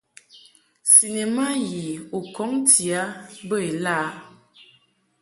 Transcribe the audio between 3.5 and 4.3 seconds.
ilaʼ?